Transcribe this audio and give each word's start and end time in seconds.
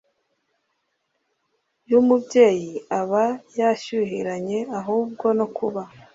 yumubyeyi 1.89 2.73
aba 2.99 3.25
yashyuhiranye 3.59 4.59
ahubwo 4.79 5.25
no 5.37 5.45
kuba 5.55 5.81